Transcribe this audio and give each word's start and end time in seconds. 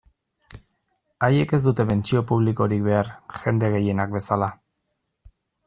Haiek 1.27 1.51
ez 1.57 1.59
dute 1.65 1.85
pentsio 1.91 2.23
publikorik 2.33 2.83
behar, 2.89 3.13
jende 3.45 3.73
gehienak 3.77 4.19
bezala. 4.19 4.51